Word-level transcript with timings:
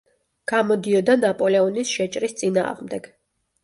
გამოდიოდა 0.51 1.17
ნაპოლეონის 1.25 1.95
შეჭრის 1.99 2.37
წინააღმდეგ. 2.43 3.17